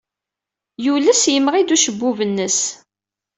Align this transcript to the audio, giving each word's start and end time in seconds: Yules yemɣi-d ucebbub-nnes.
Yules 0.83 1.23
yemɣi-d 1.33 1.69
ucebbub-nnes. 1.75 2.59